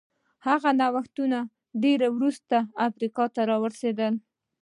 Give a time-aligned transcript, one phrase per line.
[0.47, 1.39] هغه نوښتونه
[1.83, 2.57] ډېر وروسته
[2.87, 4.13] افریقا ته ورسېدل.